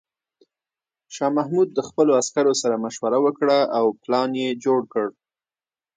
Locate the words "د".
1.73-1.79